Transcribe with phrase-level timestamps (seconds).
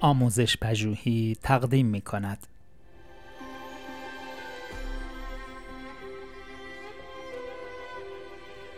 [0.00, 2.46] آموزش پژوهی تقدیم می کند.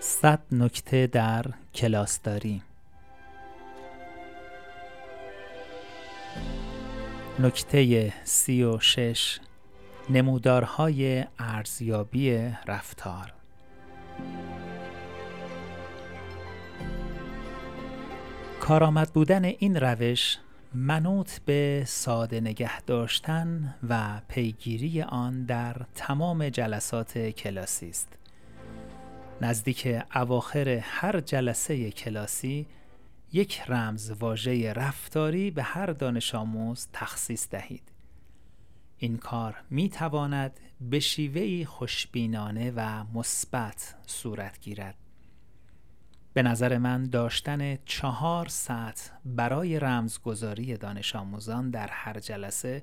[0.00, 1.44] صد نکته در
[1.74, 2.62] کلاسداری
[7.38, 9.40] نکته سی و شش
[10.10, 13.32] نمودارهای ارزیابی رفتار
[18.60, 20.38] کارآمد بودن این روش
[20.74, 28.18] منوط به ساده نگه داشتن و پیگیری آن در تمام جلسات کلاسی است.
[29.40, 32.66] نزدیک اواخر هر جلسه کلاسی
[33.32, 37.92] یک رمز واژه رفتاری به هر دانش آموز تخصیص دهید.
[38.98, 44.99] این کار می تواند به شیوهی خوشبینانه و مثبت صورت گیرد.
[46.32, 52.82] به نظر من داشتن چهار سطح برای رمزگذاری دانش آموزان در هر جلسه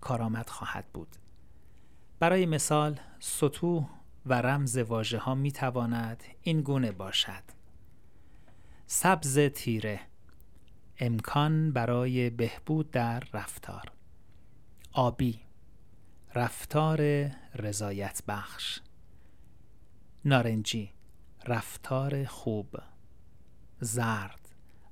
[0.00, 1.16] کارآمد خواهد بود.
[2.18, 3.88] برای مثال سطوح
[4.26, 7.42] و رمز واژه ها می تواند این گونه باشد.
[8.86, 10.00] سبز تیره
[10.98, 13.92] امکان برای بهبود در رفتار
[14.92, 15.40] آبی
[16.34, 18.80] رفتار رضایت بخش
[20.24, 20.90] نارنجی
[21.48, 22.76] رفتار خوب
[23.80, 24.48] زرد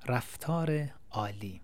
[0.06, 1.60] رفتار عالی.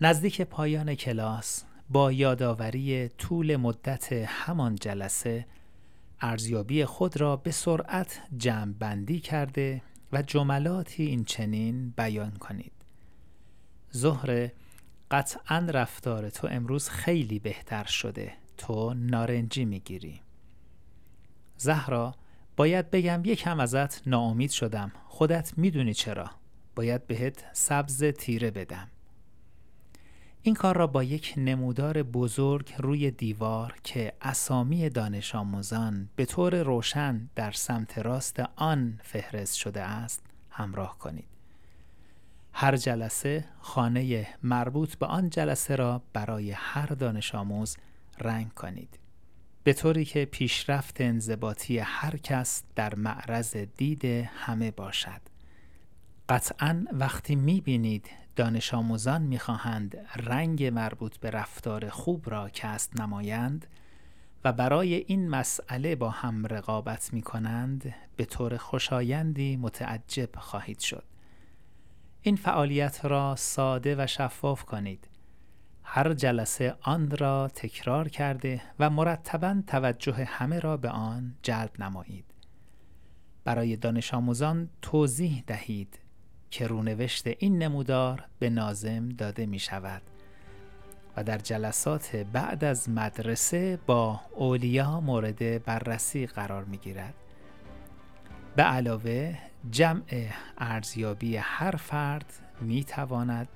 [0.00, 5.46] نزدیک پایان کلاس با یادآوری طول مدت همان جلسه
[6.20, 12.72] ارزیابی خود را به سرعت جمع بندی کرده و جملاتی این چنین بیان کنید.
[13.90, 14.52] زهره
[15.10, 18.32] قطعا رفتار تو امروز خیلی بهتر شده.
[18.56, 20.20] تو نارنجی می‌گیری.
[21.56, 22.14] زهرا
[22.60, 24.92] باید بگم یکم ازت ناامید شدم.
[25.08, 26.30] خودت می‌دونی چرا.
[26.76, 28.88] باید بهت سبز تیره بدم.
[30.42, 36.62] این کار را با یک نمودار بزرگ روی دیوار که اسامی دانش آموزان به طور
[36.62, 41.28] روشن در سمت راست آن فهرست شده است همراه کنید.
[42.52, 47.76] هر جلسه خانه مربوط به آن جلسه را برای هر دانش آموز
[48.18, 48.98] رنگ کنید.
[49.64, 54.04] به طوری که پیشرفت انضباطی هر کس در معرض دید
[54.34, 55.20] همه باشد
[56.28, 63.66] قطعا وقتی می‌بینید دانش آموزان می‌خواهند رنگ مربوط به رفتار خوب را کسب نمایند
[64.44, 71.04] و برای این مسئله با هم رقابت می کنند به طور خوشایندی متعجب خواهید شد.
[72.22, 75.08] این فعالیت را ساده و شفاف کنید.
[75.92, 82.24] هر جلسه آن را تکرار کرده و مرتبا توجه همه را به آن جلب نمایید.
[83.44, 85.98] برای دانش آموزان توضیح دهید
[86.50, 90.02] که رونوشت این نمودار به نازم داده می شود
[91.16, 97.14] و در جلسات بعد از مدرسه با اولیا مورد بررسی قرار می گیرد.
[98.56, 99.38] به علاوه
[99.70, 100.28] جمع
[100.58, 103.48] ارزیابی هر فرد می تواند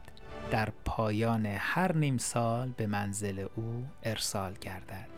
[0.51, 5.09] در پایان هر نیم سال به منزل او ارسال گردد.